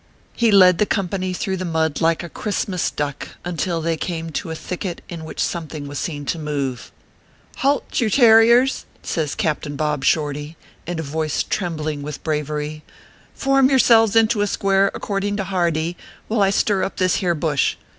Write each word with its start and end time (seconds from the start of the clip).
He 0.33 0.49
led 0.49 0.79
the 0.79 0.87
com 0.87 1.09
pany 1.09 1.35
through 1.37 1.57
the 1.57 1.63
mud 1.63 2.01
like 2.01 2.23
a 2.23 2.29
Christmas 2.29 2.89
duck, 2.89 3.27
until 3.45 3.81
they 3.81 3.97
came 3.97 4.31
to 4.31 4.49
a 4.49 4.55
thicket 4.55 5.03
in 5.09 5.23
which 5.25 5.39
something 5.39 5.87
was 5.87 5.99
seen 5.99 6.25
to 6.25 6.39
move." 6.39 6.91
Halt, 7.57 8.01
you 8.01 8.09
tarriers 8.09 8.85
\" 8.95 9.03
says 9.13 9.35
Captain 9.35 9.75
Bob 9.75 10.03
Shorty, 10.03 10.57
in 10.87 10.97
a 10.97 11.03
voice 11.03 11.43
trembling 11.43 12.01
with 12.01 12.23
bravery. 12.23 12.81
"Form 13.35 13.69
yourselves 13.69 14.15
into 14.15 14.41
a 14.41 14.47
square 14.47 14.89
according 14.95 15.37
to 15.37 15.43
Hardee, 15.43 15.95
while 16.27 16.41
I 16.41 16.49
stir 16.49 16.83
up 16.83 16.97
this 16.97 17.17
here 17.17 17.35
bush. 17.35 17.75